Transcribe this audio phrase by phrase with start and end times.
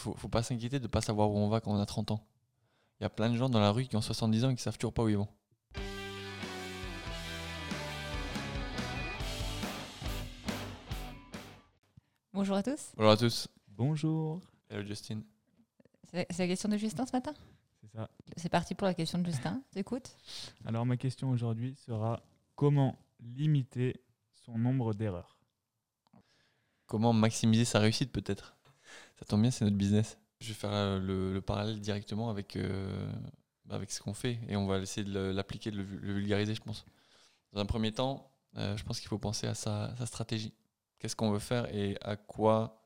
[0.00, 2.26] faut, faut pas s'inquiéter de pas savoir où on va quand on a 30 ans.
[2.98, 4.62] Il y a plein de gens dans la rue qui ont 70 ans et qui
[4.62, 5.28] savent toujours pas où ils vont.
[12.32, 12.92] Bonjour à tous.
[12.96, 13.48] Bonjour à tous.
[13.68, 14.40] Bonjour.
[14.68, 15.20] Hello Justin.
[16.10, 17.34] C'est c'est la question de Justin ce matin?
[17.80, 18.08] C'est ça.
[18.36, 19.62] C'est parti pour la question de Justin.
[19.72, 20.16] T'écoutes?
[20.64, 22.22] Alors ma question aujourd'hui sera
[22.54, 24.00] comment limiter
[24.32, 25.36] son nombre d'erreurs?
[26.86, 28.56] Comment maximiser sa réussite peut-être?
[29.20, 30.18] Ça tombe bien, c'est notre business.
[30.40, 33.12] Je vais faire euh, le, le parallèle directement avec, euh,
[33.66, 36.14] bah, avec ce qu'on fait et on va essayer de l'appliquer, de le, vu- le
[36.14, 36.86] vulgariser, je pense.
[37.52, 40.54] Dans un premier temps, euh, je pense qu'il faut penser à sa, stratégie.
[40.98, 42.76] Qu'est-ce qu'on veut faire et à quoi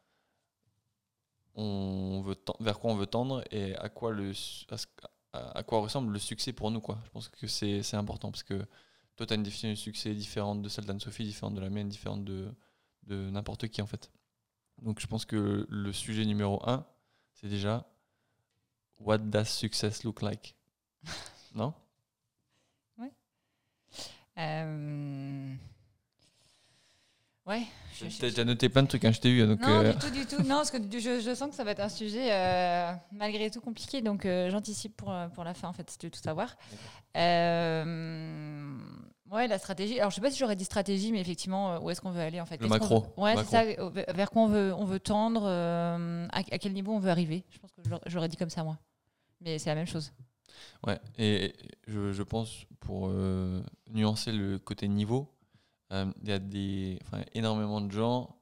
[1.55, 4.12] on veut vers quoi on veut tendre et à quoi,
[5.80, 6.80] ressemble le succès pour nous.
[6.80, 6.98] Quoi.
[7.05, 8.66] Je pense que c'est c'est important parce que
[9.16, 11.88] toi, tu as une définition du succès différente de celle d'Anne-Sophie, différente de la mienne,
[11.88, 12.52] différente de,
[13.05, 14.10] de n'importe qui en fait.
[14.84, 16.86] Donc je pense que le sujet numéro un,
[17.32, 17.84] c'est déjà
[19.00, 20.54] What does success look like?
[21.54, 21.74] Non?
[24.36, 25.54] Euh,
[27.46, 27.62] Ouais.
[27.94, 29.46] je- T'as déjà noté plein de trucs, hein, je t'ai vu.
[29.46, 30.42] Donc, Non, euh, du tout, du tout.
[30.42, 33.60] Non, parce que je, je sens que ça va être un sujet euh, malgré tout
[33.60, 36.20] compliqué, donc euh, j'anticipe pour, euh, pour la fin en fait, si tu veux tout
[36.20, 36.56] savoir.
[39.30, 39.98] Ouais, la stratégie.
[39.98, 42.20] Alors, je sais pas si j'aurais dit stratégie, mais effectivement, euh, où est-ce qu'on veut
[42.20, 42.61] aller en fait?
[42.61, 43.00] Le macro.
[43.00, 44.12] veut- Ouais, c'est ça.
[44.12, 47.42] vers- quoi on veut, on veut tendre euh, à, à quel niveau on veut arriver?
[47.50, 48.78] Je pense que j'aurais- dit comme ça moi.
[49.41, 50.12] Mais c'est la même chose.
[50.86, 51.55] Ouais, et
[51.86, 55.34] je, je pense pour euh, nuancer le côté niveau,
[55.92, 58.36] euh, il y a des, enfin, énormément de gens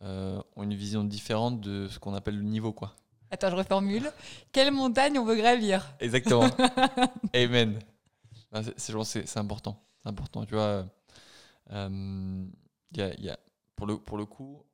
[0.00, 2.94] ont une vision différente de ce qu'on appelle le niveau, quoi.
[3.32, 4.10] Attends, je reformule.
[4.52, 5.92] Quelle montagne on veut gravir?
[5.98, 6.46] Exactement.
[7.34, 7.80] Amen.
[8.76, 9.76] C'est important.
[10.02, 10.44] C'est important.
[10.44, 10.86] Tu vois,
[11.70, 12.46] euh,
[12.92, 13.38] il y a,
[13.76, 14.64] pour, le, pour le coup,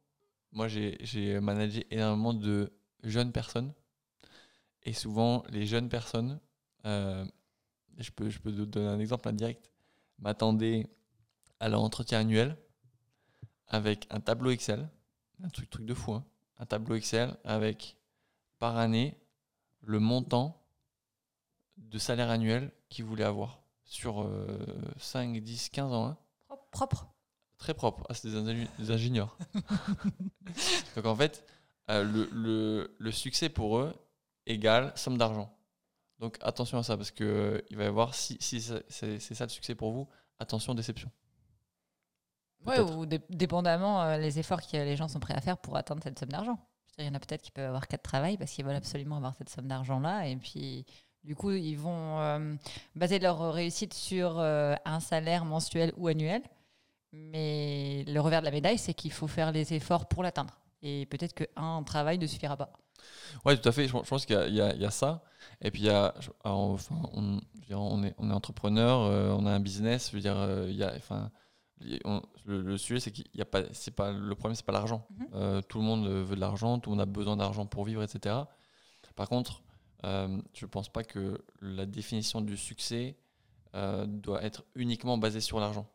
[0.53, 2.73] moi, j'ai, j'ai managé énormément de
[3.03, 3.73] jeunes personnes.
[4.83, 6.39] Et souvent, les jeunes personnes,
[6.85, 7.25] euh,
[7.99, 9.71] je, peux, je peux te donner un exemple indirect,
[10.19, 10.87] m'attendaient
[11.61, 12.57] à leur entretien annuel
[13.69, 14.89] avec un tableau Excel,
[15.43, 16.25] un truc, truc de fou, hein,
[16.59, 17.97] un tableau Excel avec
[18.59, 19.19] par année
[19.81, 20.63] le montant
[21.77, 24.59] de salaire annuel qu'ils voulaient avoir sur euh,
[24.99, 26.07] 5, 10, 15 ans.
[26.07, 26.17] hein.
[26.47, 26.69] Propre.
[26.71, 27.07] propre.
[27.59, 28.05] Très propre.
[28.09, 29.37] Ah, c'est des, ingé- des ingénieurs.
[30.97, 31.45] Donc en fait,
[31.91, 33.95] euh, le, le- le succès pour eux
[34.47, 35.55] égale somme d'argent.
[36.19, 39.45] Donc attention à ça, parce que euh, il va y avoir, si, si c'est ça
[39.45, 40.09] le succès pour vous,
[40.39, 41.11] attention déception.
[42.67, 45.77] Ouais, ou dé- dépendamment euh, les efforts que les gens sont prêts à faire pour
[45.77, 46.59] atteindre cette somme d'argent.
[46.99, 49.35] Il y en a peut-être qui peuvent avoir quatre travails parce qu'ils veulent absolument avoir
[49.37, 50.29] cette somme d'argent-là.
[50.29, 50.87] Et puis,
[51.25, 52.55] du coup, ils vont euh,
[52.95, 56.43] baser leur réussite sur euh, un salaire mensuel ou annuel.
[57.13, 60.59] Mais le revers de la médaille, c'est qu'il faut faire les efforts pour l'atteindre.
[60.83, 62.73] Et peut-être qu'un travail ne suffira pas.
[63.45, 63.87] Ouais, tout à fait.
[63.87, 65.23] Je, pense- je pense qu'il y, a- y y ça.
[65.61, 69.35] Et puis, il y a, je- alors, enfin, on, dire, est, on est entrepreneur, euh,
[69.39, 70.11] on a un business.
[70.11, 70.37] Je veux dire,
[70.69, 71.31] il y a, enfin,
[71.81, 74.35] il y a- on- le, le sujet, c'est qu'il y a pas, c'est pas le
[74.35, 75.07] problème, c'est pas l'argent.
[75.33, 75.63] Mhm.
[75.69, 78.35] Tout le monde veut de l'argent, tout le monde a besoin d'argent pour vivre, etc.
[79.15, 79.63] Par contre,
[80.05, 83.17] euh, je pense pas que la définition du succès
[83.75, 85.87] euh, doit être uniquement basée sur l'argent.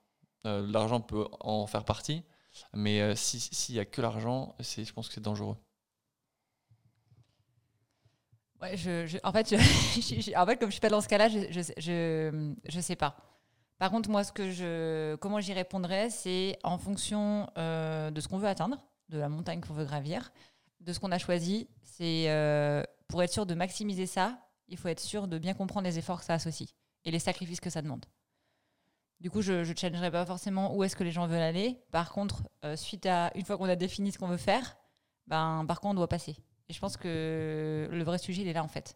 [0.45, 2.23] Euh, l'argent peut en faire partie,
[2.73, 5.55] mais si- s'il y a que l'argent, je pense que c'est dangereux.
[8.61, 9.53] Ouais, je, en, fait,
[10.37, 13.15] en fait, comme je suis pas dans ce cas-là, je, je, sais- pas.
[13.77, 18.37] Par contre, moi, ce que je, comment j'y répondrais, c'est en fonction de ce qu'on
[18.37, 18.77] veut atteindre,
[19.07, 20.31] de la montagne qu'on veut gravir,
[20.81, 21.69] de ce qu'on a choisi.
[21.83, 22.25] C'est
[23.09, 24.39] pour être sûr de maximiser ça,
[24.69, 26.69] il faut être sûr de bien comprendre les efforts que ça associe
[27.03, 28.05] et les sacrifices que ça demande.
[29.19, 31.77] Du coup, je ne challengerai pas forcément où est-ce que les gens veulent aller.
[31.91, 34.77] Par contre, euh, suite à une fois qu'on a défini ce qu'on veut faire,
[35.27, 36.37] ben, par quoi on doit passer.
[36.69, 38.95] Et je pense que le vrai sujet, il est là, en fait.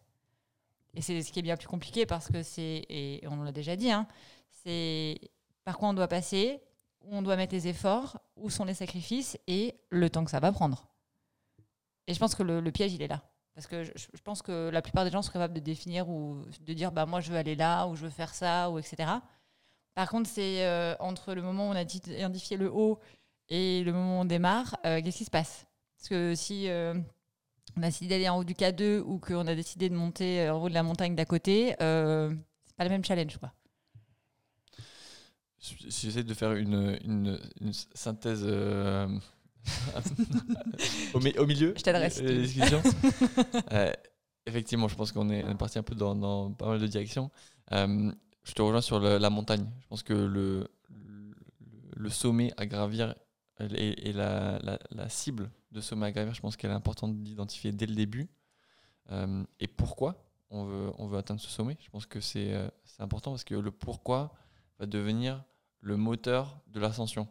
[0.94, 3.76] Et c'est ce qui est bien plus compliqué parce que c'est, et on l'a déjà
[3.76, 4.06] dit, hein,
[4.48, 5.20] c'est
[5.64, 6.62] par quoi on doit passer,
[7.02, 10.40] où on doit mettre les efforts, où sont les sacrifices et le temps que ça
[10.40, 10.88] va prendre.
[12.06, 13.22] Et je pense que le, le piège, il est là.
[13.54, 16.72] Parce que je, pense que la plupart des gens sont capables de définir ou de
[16.72, 19.08] dire bah, moi, je veux aller là, ou je veux faire ça, ou etc.
[19.94, 22.98] Par contre, c'est euh, entre le moment où on a identifié le haut
[23.48, 25.66] et le moment où on démarre, euh, qu'est-ce qui se passe?
[25.96, 26.94] Parce que si euh,
[27.76, 30.60] on a décidé d'aller en haut du K2 ou qu'on a décidé de monter en
[30.60, 33.38] haut de la montagne d'à côté, c'est pas le même challenge.
[33.38, 33.52] Quoi.
[35.58, 37.38] Si j'essaie de faire une,
[37.94, 38.44] synthèse
[41.14, 42.22] au, mi- au milieu Je t'adresse.
[42.22, 42.82] discussion,
[43.72, 43.92] euh,
[44.46, 47.30] effectivement, je pense qu'on est, est parti un peu dans, dans pas mal de directions.
[47.72, 48.12] Euh,
[48.42, 49.66] je te rejoins sur le- la montagne.
[49.82, 51.34] Je pense que le, le,
[51.96, 53.14] le sommet à gravir
[53.60, 57.22] et, et la, la, la cible de sommet à gravir, je pense qu'elle est importante
[57.22, 58.28] d'identifier dès le début.
[59.10, 61.76] Euh, et pourquoi on veut, on veut atteindre ce sommet?
[61.80, 64.34] Je pense que euh, c'est important parce que le pourquoi
[64.78, 65.42] va devenir
[65.80, 67.28] le moteur de l'ascension.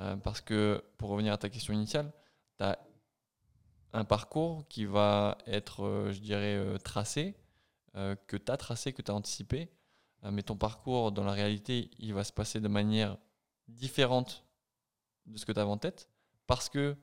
[0.00, 2.12] Euh, parce que, pour revenir à ta question initiale,
[2.58, 2.78] tu as
[3.92, 7.36] un parcours qui va être, euh, je dirais, euh, tracé,
[8.28, 9.68] que tu as tracé, que tu as anticipé.
[10.22, 13.18] Mais ton parcours, dans la réalité, il va se passer de manière
[13.66, 14.44] différente
[15.26, 16.08] de ce que tu avais en tête.
[16.46, 16.96] Parce que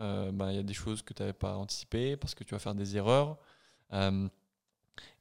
[0.00, 2.58] bah, il y a des choses que tu n'avais pas anticipées, parce que tu vas
[2.58, 3.38] faire des erreurs.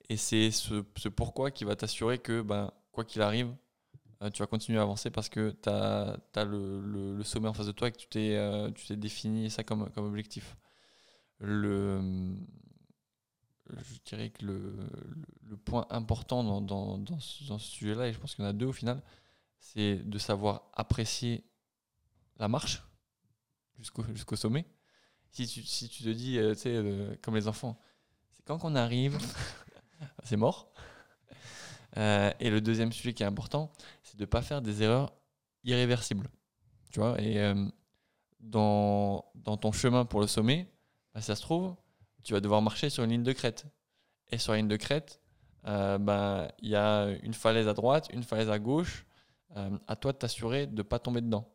[0.10, 3.54] Et c'est ce, pourquoi qui va t'assurer que, ben, quoi qu'il arrive,
[4.32, 7.88] tu vas continuer à avancer parce que tu as, le, sommet en face de toi
[7.88, 10.56] et que tu t'es euh, défini ça comme, comme objectif.
[11.40, 12.02] Le,
[13.70, 14.76] je dirais que le,
[15.44, 18.54] le- point important dans, dans, dans ce, sujet-là, et je pense qu'il y en a
[18.54, 19.02] deux au final,
[19.60, 21.46] c'est de savoir apprécier
[22.38, 22.84] la marche
[23.78, 24.66] jusqu'au jusqu'au sommet.
[25.32, 27.80] Si tu, si tu te dis, euh, tu sais, euh, comme les enfants,
[28.32, 29.18] c'est quand qu'on arrive,
[30.24, 30.72] c'est mort.
[31.98, 35.14] Euh, et le deuxième sujet qui est important, c'est de ne pas faire des erreurs
[35.64, 36.30] irréversibles.
[36.92, 37.68] Tu vois, et euh,
[38.40, 40.68] dans, dans ton chemin pour le sommet,
[41.14, 41.76] bah, ça se trouve,
[42.24, 43.66] tu vas devoir marcher sur une ligne de crête.
[44.32, 45.22] Et sur la ligne de crête,
[45.68, 49.06] euh, ben, il y a une falaise à droite, une falaise à gauche.
[49.86, 51.48] À toi de t'assurer de ne pas tomber dedans.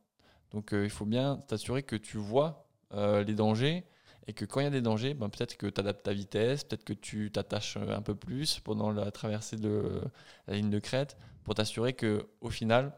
[0.53, 3.85] Donc il faut bien t'assurer que tu vois les dangers
[4.29, 6.63] et que quand il y a des dangers, ben, peut-être que tu adaptes ta vitesse,
[6.63, 10.01] peut-être que tu t'attaches euh, un peu plus pendant la traversée de euh,
[10.47, 12.93] la ligne de crête pour t'assurer que au final,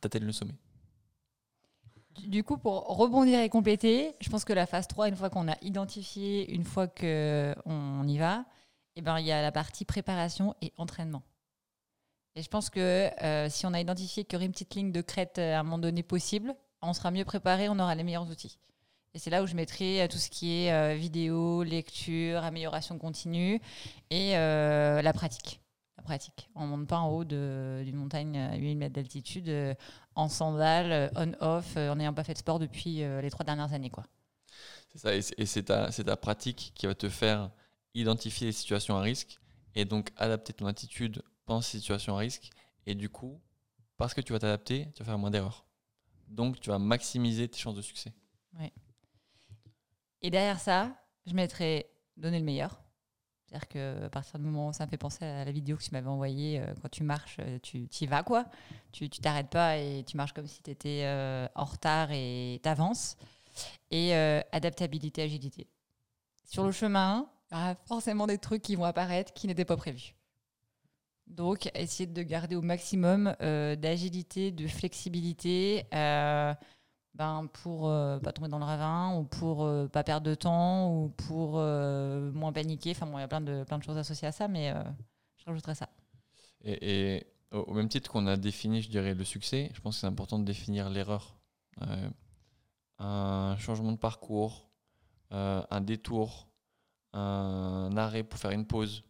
[0.00, 0.54] tu atteignes le sommet.
[2.26, 5.48] Du coup, pour rebondir et compléter, je pense que la phase 3, une fois qu'on
[5.48, 8.44] a identifié, une fois qu'on y va,
[8.96, 11.22] eh ben, il y a la partie préparation et entraînement.
[12.36, 14.92] Et je pense que euh, si on a identifié qu'il y aurait une petite ligne
[14.92, 18.28] de crête à un moment donné possible, on sera mieux préparé, on aura les meilleurs
[18.28, 18.58] outils.
[19.14, 22.98] Et c'est là où je mettrai euh, tout ce qui est euh, vidéo, lecture, amélioration
[22.98, 23.60] continue
[24.10, 25.60] et euh, la pratique.
[25.96, 26.48] La pratique.
[26.56, 29.74] On ne monte pas en haut d'une montagne à 8000 mètres d'altitude euh,
[30.16, 33.90] en sandales, on-off, en n'ayant pas fait de sport depuis les trois dernières années.
[33.90, 34.04] Quoi.
[34.92, 37.50] C'est ça, et c'est- ta, ta pratique qui va te faire
[37.94, 39.38] identifier les situations à risque
[39.74, 42.50] et donc adapter ton attitude pendant ces situations à risque.
[42.86, 43.40] Et du coup,
[43.96, 45.66] parce que tu vas t'adapter, tu vas faire moins d'erreurs.
[46.28, 48.12] Donc, tu vas maximiser tes chances de succès.
[50.24, 50.90] Et derrière ça,
[51.26, 52.80] je mettrais donner le meilleur.
[53.46, 55.82] C'est-à-dire que à partir du moment où ça me fait penser à la vidéo que
[55.82, 58.46] tu m'avais envoyée, euh, quand tu marches, euh, tu y vas quoi.
[58.90, 61.04] Tu t'arrêtes pas et tu marches comme si tu étais
[61.54, 63.16] en retard et t'avances.
[63.90, 65.68] Et euh, adaptabilité, agilité.
[66.46, 69.76] Sur le chemin, il y aura forcément des trucs qui vont apparaître qui n'étaient pas
[69.76, 70.14] prévus.
[71.26, 75.84] Donc, essayer de garder au maximum euh, d'agilité, de flexibilité.
[77.14, 80.90] Ben, pour euh, pas tomber dans le ravin ou pour euh, pas perdre de temps
[80.92, 82.90] ou pour euh, moins paniquer.
[82.90, 84.82] Enfin bon, il y a plein de, plein de choses associées à ça, mais euh,
[85.36, 85.88] je rajouterais ça.
[86.62, 90.00] Et, et au même titre qu'on a défini, je dirais, le succès, je pense que
[90.00, 91.36] c'est important de définir l'erreur.
[91.82, 92.10] Euh,
[92.98, 94.68] un changement de parcours,
[95.30, 96.48] un détour,
[97.12, 99.04] un arrêt pour faire une pause,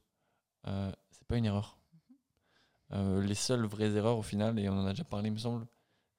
[0.65, 1.79] c'est pas une erreur.
[2.93, 5.39] Euh, les seules vraies erreurs au final, et on en a déjà parlé, il me
[5.39, 5.67] semble,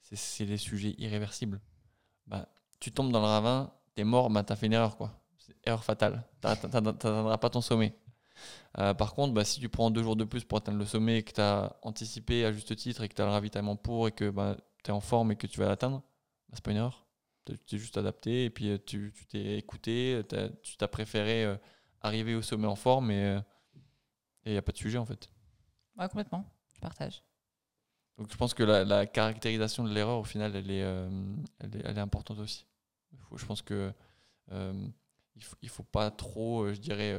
[0.01, 1.59] c'est les sujets irréversibles.
[2.27, 2.47] Bah,
[2.79, 5.11] tu tombes dans le ravin, t'es mort, bah, t'as fait une erreur, quoi.
[5.63, 6.23] Erreur fatale.
[6.41, 7.95] T'atte- t'atte- T'atteindras pas ton sommet.
[8.77, 11.19] Euh, par contre, bah, si tu prends deux jours de plus pour atteindre le sommet
[11.19, 14.07] et que tu as anticipé à juste titre et que tu as le ravitaillement pour
[14.07, 15.99] et que bah, tu es en forme et que tu vas l'atteindre,
[16.49, 17.05] bah, c'est pas une erreur.
[17.45, 20.21] Tu t'es juste adapté et puis euh, tu t'es écouté,
[20.63, 21.55] tu t'as préféré euh,
[22.01, 23.37] arriver au sommet en forme et
[24.45, 25.29] il n'y a pas de sujet en fait.
[25.97, 26.43] Complètement.
[26.73, 27.23] Je partage.
[28.17, 31.09] Donc je pense que la, caractérisation de l'erreur au final, elle est, euh,
[31.59, 32.65] elle est, importante aussi.
[33.29, 33.93] Faut- je pense que
[34.51, 34.87] euh,
[35.35, 37.17] il faut, il faut pas trop, euh, je dirais,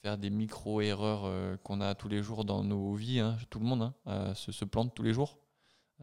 [0.00, 3.20] faire des micro-erreurs qu'on a tous les jours dans nos vies.
[3.20, 3.36] hein.
[3.50, 5.38] Tout le monde hein, se, se plante tous les jours.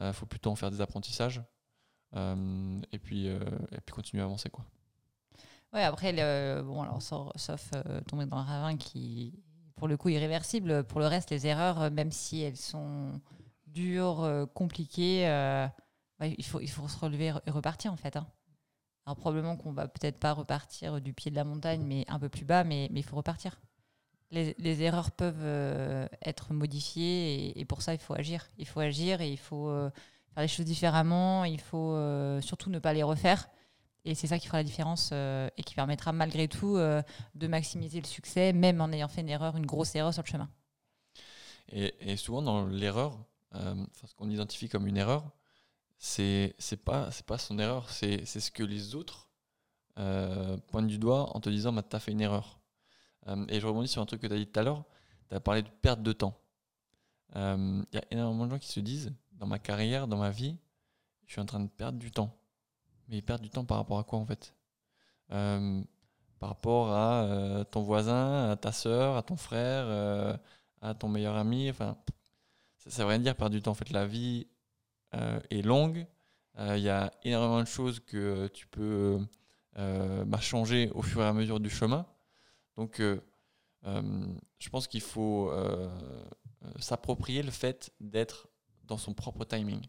[0.02, 1.42] Il faut plutôt en faire des apprentissages
[2.16, 4.50] et, puis, et puis continuer à avancer.
[4.50, 4.66] Quoi.
[5.74, 6.14] Ouais, après,
[6.64, 7.72] bon, alors, sauf,
[8.08, 9.34] tomber dans le ravin qui,
[9.76, 10.86] pour le coup, irréversible.
[10.86, 13.20] Pour le reste, les erreurs, même si elles sont
[13.74, 15.68] dures, euh, compliquées, euh,
[16.22, 18.16] il, faut, il faut se relever et repartir, en fait.
[18.16, 18.28] hein.
[19.06, 22.30] Alors, probablement qu'on va peut-être pas repartir du pied de la montagne, mais un peu
[22.30, 23.60] plus bas, mais mais il faut repartir.
[24.32, 28.48] Les, les erreurs peuvent euh, être modifiées et, pour ça, il faut agir.
[28.58, 29.90] Il faut agir et il faut euh,
[30.34, 31.46] faire les choses différemment.
[31.46, 31.98] Il faut
[32.42, 33.50] surtout ne pas les refaire.
[34.06, 38.06] Et c'est ça qui fera la différence et qui permettra malgré tout de maximiser le
[38.06, 40.50] succès, même en ayant fait une erreur, une grosse erreur sur le chemin.
[41.72, 43.18] Et, souvent dans l'erreur,
[43.54, 45.32] ce qu'on identifie comme une erreur,
[45.98, 49.30] c'est c'est pas c'est pas son erreur, c'est c'est ce que les autres
[50.00, 52.60] euh, pointent du doigt en te disant bah, t'as fait une erreur.
[53.28, 54.86] Euh, et je rebondis sur un truc que tu as dit tout à l'heure.
[55.30, 56.40] Tu as parlé de perte de temps.
[57.36, 60.58] Il y a énormément de gens qui se disent, dans ma carrière, dans ma vie,
[61.28, 62.36] je suis en train de perdre du temps.
[63.08, 64.56] Mais ils perdent du temps par rapport à quoi en fait?
[65.28, 70.40] Par rapport à ton voisin, à ta soeur, à ton frère,
[70.82, 71.70] à ton meilleur ami.
[71.70, 71.98] Enfin,
[72.80, 73.72] ça, ne veut rien dire perdre du temps.
[73.72, 74.48] En fait, la vie
[75.14, 76.06] est longue.
[76.58, 79.20] Il y a énormément de choses que tu peux
[79.76, 82.06] bah, changer au fur et à mesure du chemin.
[82.80, 83.20] Donc, euh,
[83.84, 84.02] euh,
[84.58, 85.90] je pense qu'il faut euh,
[86.80, 88.48] s'approprier le fait d'être
[88.86, 89.82] dans son propre timing.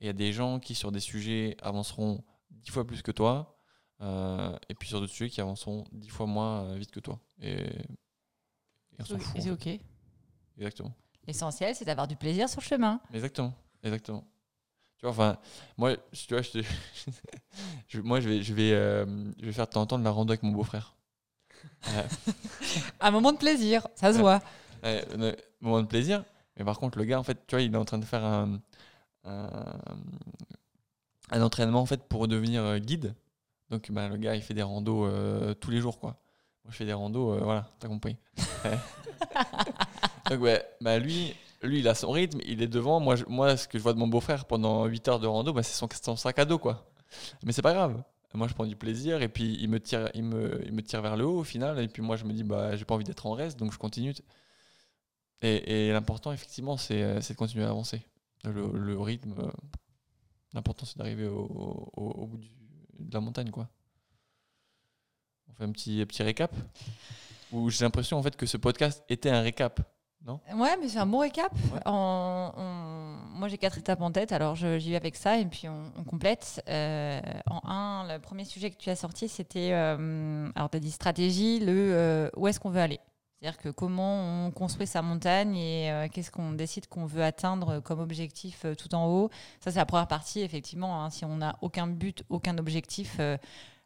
[0.00, 3.56] il y a des gens qui, sur des sujets, avanceront dix fois plus que toi,
[4.00, 7.20] et puis sur d'autres sujets qui avanceront dix fois moins vite que toi.
[7.40, 7.62] Et,
[8.98, 9.68] et c'est OK.
[10.56, 10.92] Exactement.
[11.28, 13.00] L'essentiel, c'est d'avoir du plaisir sur le chemin.
[13.14, 13.54] Exactement.
[13.84, 14.24] Exactement.
[14.98, 15.38] Tu vois, enfin,
[15.76, 16.42] moi, tu vois,
[17.88, 20.10] je, moi, je vais, je vais, je vais faire de temps en temps de la
[20.10, 20.96] rando avec mon beau-frère.
[23.00, 24.40] un moment de plaisir, ça se voit.
[24.82, 25.00] un
[25.60, 26.24] moment de plaisir.
[26.56, 28.24] Mais par contre, le gars, en fait, tu vois, il est en train de faire
[28.24, 28.60] un,
[29.24, 29.80] un,
[31.42, 33.14] entraînement en fait pour devenir euh, guide.
[33.70, 36.16] Donc, bah, le gars, il fait des randos euh, tous les jours, quoi.
[36.64, 38.16] Moi, je fais des randos, euh, voilà, t'as compris.
[40.28, 43.00] Donc, ouais, bah, lui, lui, il a son rythme, il est devant.
[43.00, 45.62] Moi, moi ce que je vois de mon beau-frère pendant 8 heures de rando, bah,
[45.62, 46.90] c'est son, sac à dos, quoi.
[47.42, 48.02] Mais c'est pas grave.
[48.34, 51.00] Moi je prends du plaisir et puis il me tire il me, il me tire
[51.00, 51.80] vers le haut au final.
[51.80, 53.78] Et puis moi je me dis bah j'ai pas envie d'être en reste donc je
[53.78, 54.14] continue.
[55.40, 58.02] Et, et l'important effectivement c'est de continuer à avancer.
[58.44, 59.50] Le, le rythme euh,
[60.52, 62.38] l'important c'est d'arriver au, au, bout
[62.98, 63.68] de la montagne quoi.
[65.48, 66.54] On fait un petit petit récap.
[67.50, 69.80] Où j'ai l'impression en fait que ce podcast était un récap
[70.26, 71.52] non Ouais, mais c'est un bon récap.
[71.86, 76.62] Moi, j'ai quatre étapes en tête, alors j'y vais avec ça et puis on, complète.
[76.68, 80.80] Euh, en un, le premier sujet que tu as sorti, c'était, euh, alors tu as
[80.80, 82.98] dit stratégie, le euh, où est-ce qu'on veut aller?
[83.40, 88.00] C'est-à-dire que comment on construit sa montagne et qu'est-ce qu'on décide qu'on veut atteindre comme
[88.00, 89.30] objectif tout en haut?
[89.60, 91.04] Ça, c'est la première partie, effectivement.
[91.04, 91.10] Hein.
[91.10, 93.20] si on n'a aucun but, aucun objectif,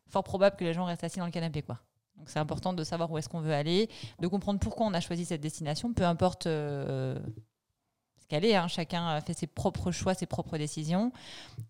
[0.08, 1.60] fort probable que les gens restent assis dans le canapé.
[1.60, 1.78] quoi.
[2.22, 5.00] Donc c'est important de savoir où est-ce qu'on veut aller, de comprendre pourquoi on a
[5.00, 7.18] choisi cette destination, peu importe euh,
[8.20, 8.54] ce qu'elle est.
[8.54, 8.68] Hein.
[8.68, 11.10] chacun fait ses propres choix, ses propres décisions.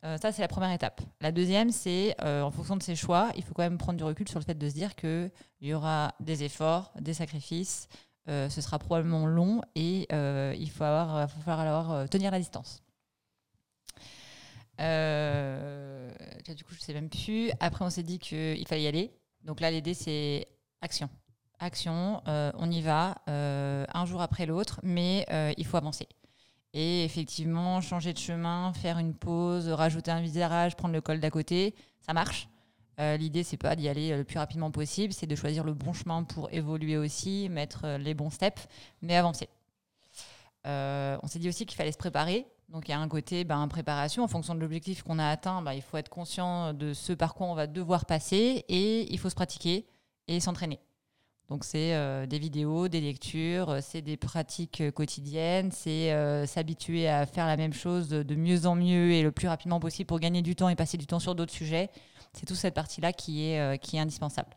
[0.04, 1.00] Euh, ça, c'est la première étape.
[1.22, 4.04] La deuxième, c'est euh, en fonction de ses choix, il faut quand même prendre du
[4.04, 5.30] recul sur le fait de se dire qu'il
[5.62, 7.88] y aura des efforts, des sacrifices.
[8.26, 10.06] ce sera probablement long et
[10.54, 12.82] il faut, avoir, falloir tenir la distance.
[14.76, 17.50] du coup, je ne sais même plus.
[17.58, 19.12] Après, on s'est dit qu'il fallait y aller.
[19.44, 20.46] Donc là, l'idée, c'est
[20.80, 21.08] action.
[21.58, 26.08] Action, euh, on y va, euh, un jour après l'autre, mais euh, il faut avancer.
[26.74, 31.30] Et effectivement, changer de chemin, faire une pause, rajouter un visage, prendre le col d'à
[31.30, 32.48] côté, ça marche.
[32.98, 36.22] L'idée, c'est pas d'y aller le plus rapidement possible, c'est de choisir le bon chemin
[36.22, 38.68] pour évoluer aussi, mettre les bons steps,
[39.00, 39.48] mais avancer.
[40.64, 42.46] on s'est dit aussi qu'il fallait se préparer.
[42.72, 45.60] Donc il y a un côté ben, préparation en fonction de l'objectif qu'on a atteint.
[45.60, 49.18] Ben, il faut être conscient de ce par quoi on va devoir passer et il
[49.18, 49.86] faut se pratiquer
[50.26, 50.80] et s'entraîner.
[51.50, 57.08] Donc c'est euh, des vidéos, des lectures, euh, c'est des pratiques euh, quotidiennes, c'est s'habituer
[57.08, 60.18] à faire la même chose de mieux en mieux et le plus rapidement possible pour
[60.18, 61.90] gagner du temps et passer du temps sur d'autres sujets.
[62.32, 64.56] C'est toute cette partie-là qui est, qui est indispensable.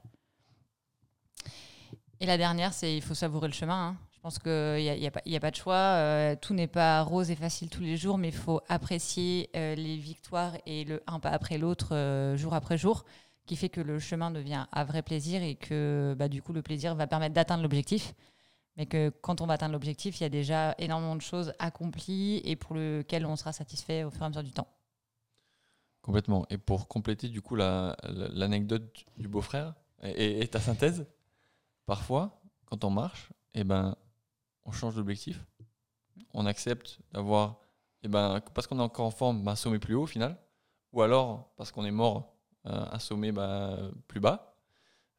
[2.21, 3.89] Et la dernière, c'est il faut savourer le chemin.
[3.89, 3.97] Hein.
[4.25, 5.75] Pense qu'il n'y a, a, a, pas de choix.
[5.75, 9.75] Euh, tout n'est pas rose et facile tous les jours, mais il faut apprécier euh,
[9.75, 13.05] les victoires et le un pas après l'autre, euh, jour après jour,
[13.45, 16.63] qui fait que le chemin devient un vrai plaisir et que bah, du coup, le
[16.63, 18.15] plaisir va permettre d'atteindre l'objectif.
[18.77, 22.41] Mais que quand on va atteindre l'objectif, il y a déjà énormément de choses accomplies
[22.45, 24.69] et pour lesquelles on sera satisfait au fur et à mesure du temps.
[26.01, 26.47] Complètement.
[26.49, 31.05] Et pour compléter du coup l'anecdote du beau-frère et, et, ta synthèse,
[31.85, 33.95] parfois, quand on marche, eh ben,
[34.65, 35.43] on change d'objectif,
[36.33, 37.59] on accepte d'avoir,
[38.01, 40.07] et eh ben, parce qu'on est encore en forme, ben, un sommet plus haut au
[40.07, 40.37] final,
[40.91, 42.35] ou alors parce qu'on est mort,
[42.67, 44.57] euh, un sommet ben, plus bas.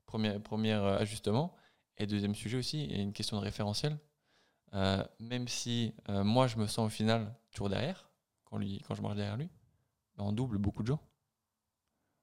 [0.07, 1.55] Premier, premier euh, ajustement.
[1.97, 3.99] Et deuxième sujet aussi, a une question de référentiel.
[4.75, 8.11] Euh, même si moi je me sens au final toujours derrière,
[8.45, 9.49] quand, lui, quand je marche derrière lui,
[10.17, 11.01] ben, on double beaucoup de gens.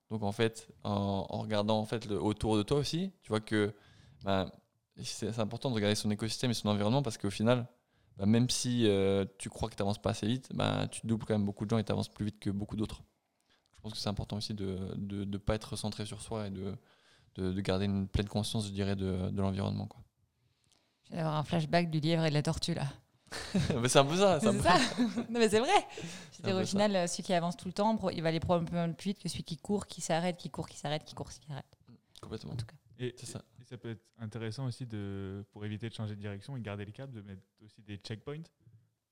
[0.09, 3.73] Donc en fait, en, regardant en fait le, autour de toi aussi, tu vois que
[4.23, 4.51] ben,
[5.01, 7.67] c'est important de regarder son écosystème et son environnement parce qu'au final,
[8.17, 11.25] bah, même si euh, tu crois que tu n'avances pas assez vite, bah, tu doubles
[11.25, 13.01] quand même beaucoup de gens et tu avances plus vite que beaucoup d'autres.
[13.75, 16.75] Je pense que c'est important aussi de ne pas être centré sur soi et de,
[17.35, 19.89] de, garder une pleine conscience, je dirais, de, de l'environnement.
[21.09, 22.87] Je vais avoir un flashback du lièvre et de la tortue là.
[23.87, 24.39] c'est un peu ça.
[24.39, 24.77] C'est ça.
[25.29, 26.53] non, mais c'est vrai.
[26.53, 29.27] au final, celui qui avance tout le temps, il va aller probablement plus vite que
[29.27, 31.65] celui qui court, qui s'arrête, qui court, qui s'arrête, qui court, qui s'arrête.
[32.21, 32.53] Complètement.
[32.53, 32.75] En tout cas.
[32.99, 33.43] Et, C'est ça.
[33.59, 36.85] et ça peut être intéressant aussi de, pour éviter de changer de direction et garder
[36.85, 38.43] le cap, de mettre aussi des checkpoints.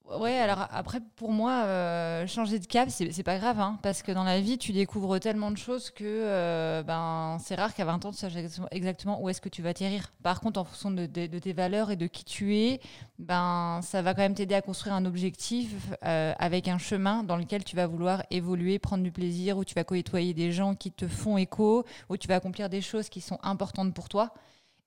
[0.10, 4.12] Ouais, alors après, pour moi, euh, changer de cap, c'est pas grave, hein, parce que
[4.12, 8.03] dans la vie, tu découvres tellement de choses que euh, ben, c'est rare qu'à 20
[8.03, 8.34] ans, tu saches
[8.72, 10.12] exactement- où est-ce que tu vas atterrir.
[10.22, 12.81] Par contre, en fonction de tes valeurs et de qui tu es,
[13.20, 15.72] ben, ça va quand même t'aider à construire un objectif
[16.03, 19.75] euh, avec un chemin dans lequel tu vas vouloir évoluer, prendre du plaisir, où tu
[19.75, 23.22] vas côtoyer des gens qui te font écho, où tu vas accomplir des choses qui
[23.22, 24.34] sont importantes pour toi.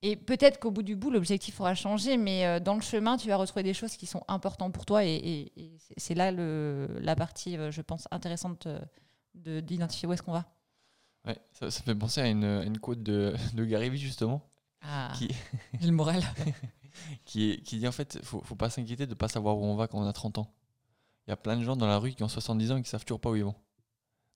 [0.01, 3.27] Et peut-être qu'au bout du bout, l'objectif aura changé, mais euh, dans le chemin, tu
[3.27, 5.03] vas retrouver des choses qui sont importantes pour toi.
[5.03, 8.79] Et, et- et c'est- là le, la partie, euh, je pense, intéressante euh,
[9.33, 10.45] de- d'identifier où est-ce qu'on va.
[11.25, 13.97] Ouais, ça, ça me fait penser à une, à une quote de, de Gary Vee,
[13.97, 14.47] justement,
[14.81, 15.29] Ah, qui,
[15.81, 16.21] le moral.
[17.25, 19.87] qui, qui dit en fait, faut, faut pas s'inquiéter de pas savoir où on va
[19.87, 20.53] quand on a 30 ans.
[21.27, 22.89] Il y a plein de gens dans la rue qui ont 70 ans et qui
[22.89, 23.55] savent toujours pas où ils vont.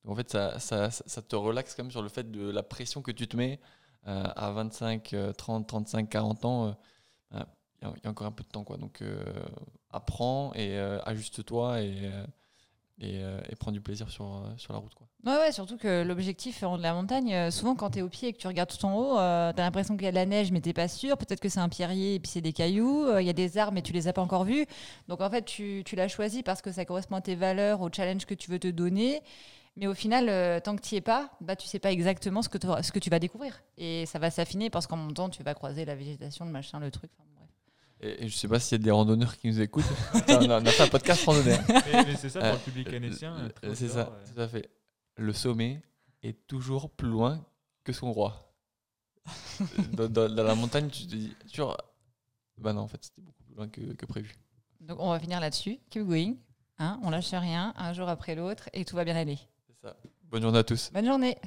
[0.03, 2.63] Donc en fait, ça, ça, ça- te relaxe quand même sur le fait de la
[2.63, 3.59] pression que tu te mets
[4.06, 6.68] à 25, euh, 30, 35, 40 ans.
[6.68, 6.72] euh,
[7.36, 7.44] euh,
[7.82, 8.63] Il y, a- encore un peu de temps.
[8.63, 8.77] Quoi.
[8.77, 9.24] Donc euh,
[9.91, 12.25] apprends et euh, ajuste-toi et, euh,
[13.01, 13.39] et, euh,
[13.72, 14.94] du plaisir sur, euh, sur la route.
[14.96, 15.08] Quoi.
[15.25, 18.10] Ouais, ouais, surtout que l'objectif en de la montagne, euh, souvent quand tu es au
[18.10, 20.12] pied et que tu regardes tout en haut, euh, tu as l'impression qu'il y a
[20.12, 21.18] de la neige, mais t'es pas sûr.
[21.18, 23.06] Peut-être que c'est un pierrier et puis c'est des cailloux.
[23.06, 24.65] Euh, Il y a des arbres, mais tu les as pas encore vus.
[25.08, 27.89] Donc en fait, tu, tu l'as choisi parce que ça correspond à tes valeurs, au
[27.91, 29.22] challenge que tu veux te donner.
[29.79, 32.41] Mais au final, euh, tant que tu n'y es pas, bah, tu sais pas exactement
[32.41, 33.62] ce que, t'auras- ce que tu vas découvrir.
[33.77, 36.91] Et ça va s'affiner parce qu'en montant, tu vas croiser la végétation, le machin, le
[36.91, 37.09] truc.
[37.17, 37.50] Enfin, bref.
[38.01, 39.86] Et, et je sais pas s'il y a des randonneurs qui nous écoutent.
[40.27, 41.59] On, a, on a fait un podcast randonneur.
[41.69, 43.36] mais mais c'est ça pour Euh, le public canadien.
[43.63, 44.33] Euh, C'est ça, ouais.
[44.33, 44.69] tout à fait.
[45.15, 45.81] Le sommet
[46.24, 47.45] est toujours plus loin
[47.86, 48.51] que son roi.
[49.93, 51.77] dans, dans- dans la montagne, tu te dis, toujours,
[52.57, 54.36] bah non, en fait, c'était beaucoup plus loin que, que prévu.
[54.81, 55.77] Donc on va finir là-dessus.
[55.89, 56.36] Keep going.
[56.79, 59.38] Hein, on lâche rien, un jour après l'autre, et tout va bien aller.
[60.24, 60.91] Bonne journée à tous.
[60.93, 61.38] Bonne journée.